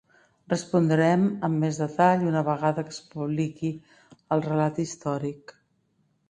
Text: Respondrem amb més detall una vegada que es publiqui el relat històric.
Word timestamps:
Respondrem 0.51 1.25
amb 1.47 1.59
més 1.63 1.79
detall 1.81 2.25
una 2.29 2.43
vegada 2.47 2.85
que 2.87 2.95
es 2.95 3.03
publiqui 3.11 3.71
el 4.37 4.43
relat 4.49 4.83
històric. 4.87 5.55